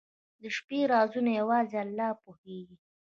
[0.41, 2.77] •د شپې رازونه یوازې الله پوهېږي.